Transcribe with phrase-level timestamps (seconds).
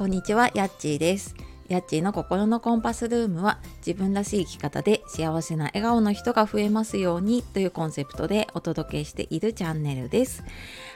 [0.00, 1.34] こんにちは、やっちーです。
[1.68, 10.42] やっちーの心のコンパスルームは自分らしい生き方で幸せな笑顔の人が増えますようにというコンセプトでお届けしているチャンネルです。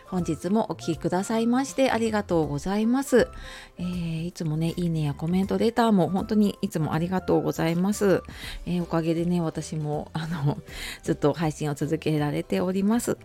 [0.07, 3.29] 本日もお聴きくださいましてありがとうございます、
[3.77, 8.23] えーいつもね、いいねやコメント、レターも本当にいつもありがとうございます。
[8.65, 10.57] えーおかげでね、私もあの
[11.03, 13.19] ずっと配信を続けられております。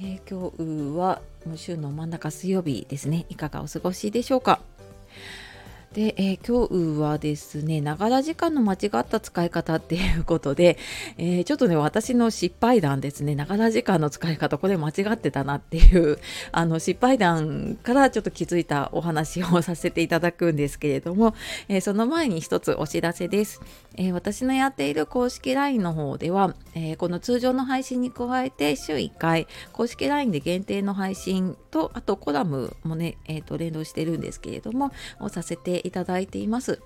[0.00, 0.52] えー今
[0.94, 1.22] 日は
[1.56, 3.26] 週の真ん中水曜日ですね。
[3.28, 4.60] いかがお過ごしでしょうか？
[5.92, 10.78] で、えー今日はですね、ながら時間の間違った使い方っていうことで、
[11.18, 16.18] えーちょっとね、私の失敗談ですね、ながら時間の使い方、これ間違ってたなっていう、
[16.50, 21.34] あの、失敗談からちょっと気づいたお話をさせていただくんですけれども、
[21.68, 23.60] えーその前に一つお知らせです。
[23.96, 36.80] えー私のやっている公式 LINE の方では、えーこの通常の配信に加えて週1回公式 LINE で限定の配信とあとコラムもね、えーと連動してるんですけれどもをさせていただいています。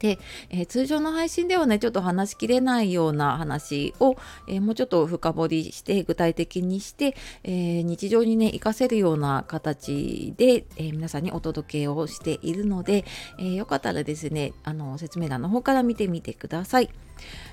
[0.00, 4.16] で、えー通常の配信ではねちょっと話しきれないような話を、
[4.48, 13.04] えーもうちょっと深掘りして具体的にして、えー日常にね活かせるような形で、え皆さんにお届けをしているので、
[13.38, 16.88] えーよかったらですねあの説明欄の方から見てみてください。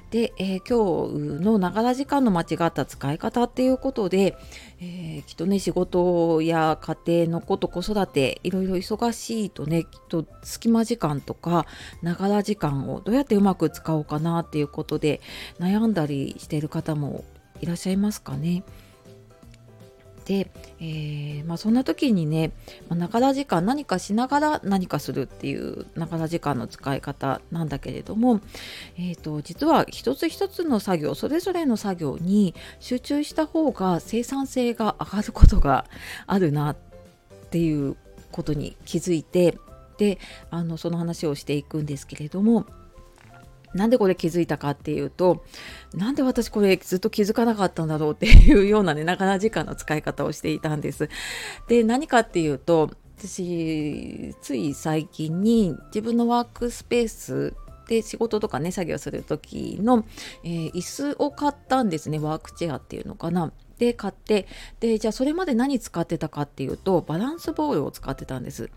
[0.09, 4.37] で、えー今日のながら時間の間違った使い方っていうことで、
[4.79, 11.65] えーきっとね仕事や家庭のこと子育ていろいろ忙しいとねきっと隙間時間とか
[12.01, 15.21] ながら時間をどうやってうまく使おうかなっていうことで
[15.59, 17.25] 悩んだりしてる方も
[17.59, 18.63] いらっしゃいますかね。
[20.27, 22.51] で、えーまあ、そんな時にね
[22.89, 28.41] まあながら時間何かしながら何かするっていうながら時間の使い方なんだけれども、
[28.97, 35.85] えー、と実は一つ一つの作業それぞれの作業に集中した方が生産性が上がることが
[36.25, 36.77] あるなっ
[37.49, 37.95] ていう
[38.33, 39.57] ことに気づいて
[39.97, 40.19] で
[40.51, 42.65] あのその話をしていくんですけれども
[43.77, 45.45] なんでこれ気づいたかっていうと
[45.93, 51.09] なんで私これずっと気づかなかったんだろうっていうようなねながら時間の使い方をしていたんです。
[51.67, 57.55] で何かっていうと私つい最近に自分のワークスペース
[57.87, 60.05] で仕事とかね作業する時の、
[60.43, 63.51] えー椅子を買ったんですねワークチェアっていうのかな。
[63.77, 64.47] で買って
[64.79, 68.69] でじゃあそれまで何使ってたかっていうとバランスボールを使ってたんです。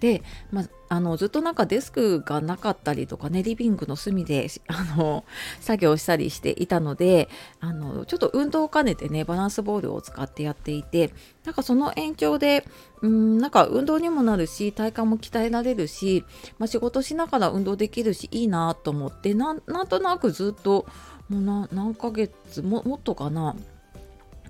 [0.00, 5.24] で、まあ、のずっとなんかデスクがなかったりとかねリビングの隅で あの
[5.60, 7.28] 作業したりしていたので
[7.60, 11.12] あのちょっと運動を兼ねてねバランスボールを使ってやっていて
[11.44, 12.66] なんかその延長で
[13.02, 16.24] うんなんか運動にもなるし体幹も鍛えられるし、
[16.58, 20.86] まあ、仕事しながら運動できるしいいなと思ってなんとなくずっと
[21.28, 23.54] もう何ヶ月ももっとかな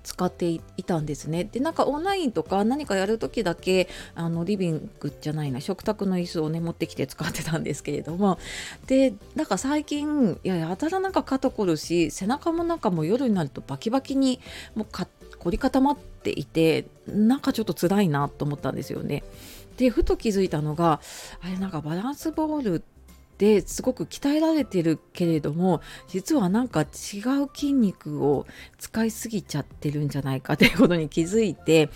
[0.03, 1.43] 使っていたんですね。
[1.43, 8.39] でなんかオンラインとか何かやる時だけあのリビングじゃないな食卓の椅子をね持ってきて使ってたんですけれども
[8.87, 14.39] でなんか最近いややたらなんか肩こるし背中もなんかもう夜になるとバキバキに
[14.75, 14.87] もう
[15.37, 19.23] 凝り固まっていてなんかちょっと辛いなと思ったんですよね。
[19.77, 21.01] でふと気づいたのが
[21.41, 22.83] あれなんかバランスボール
[23.41, 26.87] ですごく鍛えられてるけれども実はなんか違う
[27.51, 28.45] 筋肉を
[28.77, 31.89] 使いすぎちゃってるんじゃないかっていうことに気づいて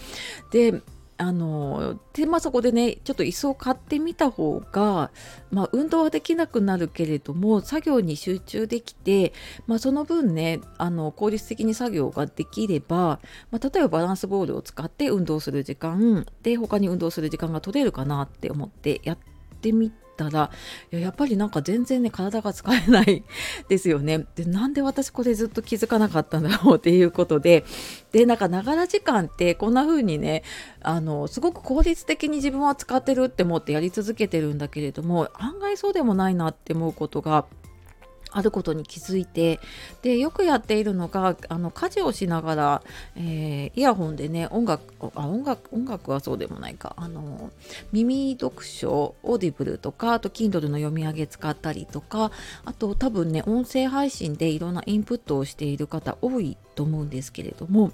[0.51, 0.81] で
[1.17, 5.11] あのでまあそこでねちょっと椅子を買ってみた方が、
[5.51, 9.31] まあ、運動はできなくなるけれども作業に集中できて、
[9.67, 13.19] まあ、その分ねあの効率的に作業ができれば、
[13.51, 19.17] まあ、例えばバランスボールを使って運動する時間で他に運動する時間が取れるかなって思ってやっ
[19.61, 20.51] てみてたら
[20.91, 23.23] いややっぱりなんか全然ね体が使えない
[23.69, 24.25] ですよね。
[24.35, 27.65] でなんで私これずっと気づかなかったんだろうっていうことで
[28.11, 30.43] でなんかながら時間ってこんな風にね
[30.81, 37.45] あのすごく効率的に自分は使ってるって思ってやり続けてるんだけれども案外そうでもないなって思うことが
[38.35, 39.59] あることに気づいて
[40.01, 42.81] でよくやっているのがあの家事をしながら、
[43.15, 47.51] えーイヤホンでね音楽あ音楽音楽はそうでもないかあの
[47.91, 52.31] 耳読書 Audible とかあと Kindle の読み上げ使ったりとか
[52.63, 57.91] あと多分ね音声配信でいろんなインプットをしている方多いと思うんですけれども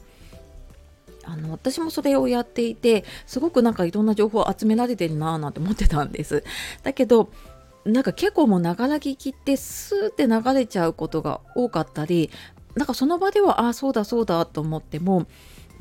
[1.23, 6.43] あの私もそれをやっていてすごくなんかいろんな情報を集められてるなぁなんて思ってたんです。
[6.83, 7.29] だけど
[7.85, 12.29] なんか結構もうながら聞きってスーって流れちゃうことが多かったり
[12.75, 15.25] なんかその場ではああそうだそうだと思っても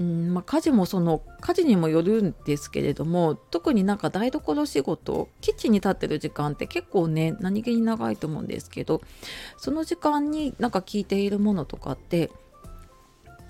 [0.00, 9.02] うんまあ、家事もその家事にもよるんですけれども特になんか台所仕事キッチンに立ってる時間って結構ね何気に長いと思うんですけど
[9.58, 12.30] その時間になんか聞いているものとかって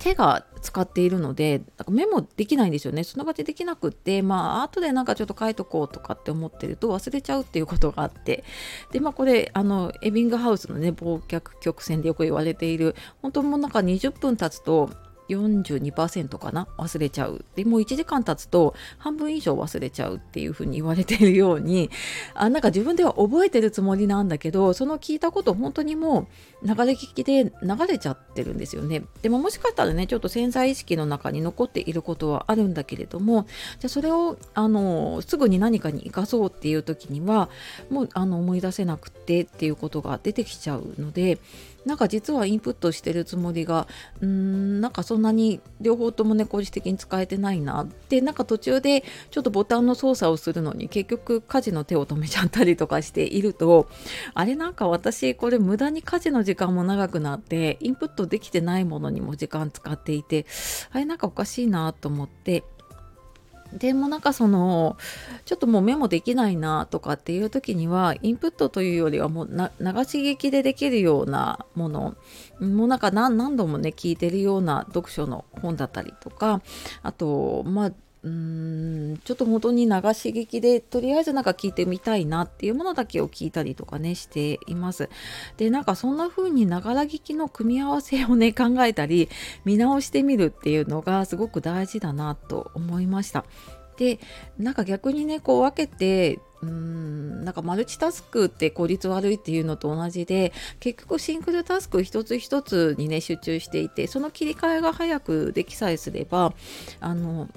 [0.01, 3.05] 手が使っているのでなんかメモできないんですよね。
[3.05, 8.45] その場でできなくってまあ後でなんかちょっと書いとこうとかって思ってると忘れちゃうっていうことがあって。
[8.91, 14.91] でまあこれあのエビングハウスのね忘却曲線でよく言われている本当もうなんか20分経つと
[15.37, 16.69] 42%かな？
[16.79, 17.45] 忘れちゃう。
[17.55, 21.91] でもう1時間経つと半分以上忘れちゃうっていうふうに言われているように
[22.35, 26.29] あなんか自分では覚えてるつもりなんだけどその聞いたこと本当にも
[26.63, 29.03] う流れ聞きで流れちゃってるんですよね。
[29.23, 33.47] でももしかしたらねちょっと潜在意識の中に残っていることはあるんだけれども
[33.79, 37.49] じゃそれをあのすぐに何かに生かそうっていう時には
[37.91, 41.39] もうあの思い出せなくてっていうことが出てきちゃうので
[41.85, 43.89] なんか実はインプットしてるつもりが
[44.21, 53.89] うーんなんかそんなに両方ともね効率的に使えてないなってなんか途中でちょっとボタンの操作をするのに結局家事の手を止めちゃったりとかしていると
[54.35, 60.47] あれなんか私これ無駄に家事の時間も長くなってインプットできてないものにも時間使っていて
[60.93, 62.63] あれなんかおかしいなと思って
[63.73, 64.97] でもなんかその
[65.45, 69.63] ちょっともうメモできないなとかっていう時にはインプットというよりはもう流し
[70.23, 72.17] 聞きでできるようなもの。
[72.61, 76.61] もうなんか何度もね聞いてるような読書の本だったりとか
[77.03, 85.09] あとまあうんちょっと本当に流し聞きでとりあえずなんか聞いてみたいなっていうものだけを聞いたりとかねしています。
[85.57, 89.31] でなんかそんな風にながら聞きの組み合わせをね考えたり
[89.65, 93.45] 見直してみるっていうのがすごく大事だなと思いました。
[93.97, 94.19] で
[94.59, 106.53] なんか逆にねこう分けてうーんなんかマルチタスクって効率悪いっていうのと同じで結局シングルタスク一つ一つにね集中していてその切り替えが早くできさえすれば
[107.01, 107.49] あの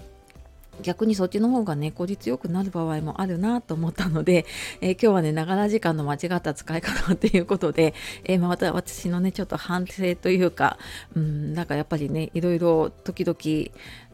[0.81, 4.45] 逆にそっちの方がね効率よくなる場合もあるなと思ったので、
[4.81, 7.93] えー、今日はねながら時間の間違った使い方っていうことで、
[8.25, 10.77] えー、また私のねちょっと反省というか
[11.15, 13.69] うんなんかやっぱりねいろいろ時々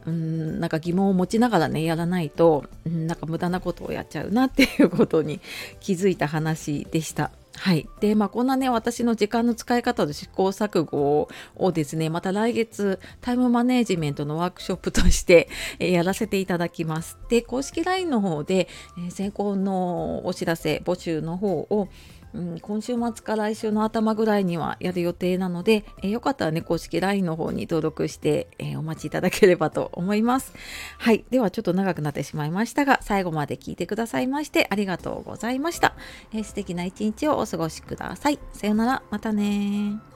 [0.06, 5.40] うんなんか疑問を持ちながらねやらないと、うん、なんか無駄なことをやっちゃうなっていうことに
[5.80, 7.30] 気づいた話でした。
[7.56, 7.88] はい。
[8.00, 15.48] で、まあ、こんなね、私の時間の使い方の試行錯誤をですね、また来月、タイムマネジメントのワークショップとして、
[15.78, 17.18] えー、やらせていただきます。
[17.28, 18.68] で、公式 LINE の方で、
[18.98, 21.88] えー、先行のお知らせ、募集の方を、
[22.34, 30.54] うん、今週末か来週の頭ぐらいにはやる予定なので、えー、よかったらね、公式 LINE の方に登録して、えー、お待ちいただければと思います。
[30.98, 31.24] はい。
[31.30, 35.94] では、ちょっと長くなってしまいましたが、最後まで聞いてくださいましてありがとうございました。
[36.32, 38.38] えー、素敵な一日をお過ごしください。
[38.52, 39.02] さようなら。
[39.10, 40.09] またね